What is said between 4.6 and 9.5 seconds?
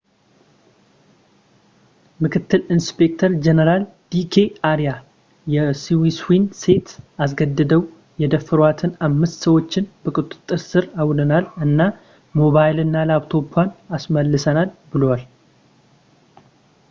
አርያ የስዊስዋን ሴት አስገድደው የደፈሯትን አምስት